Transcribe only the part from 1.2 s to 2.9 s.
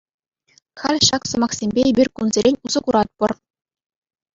сӑмахсемпе эпир кунсерен усӑ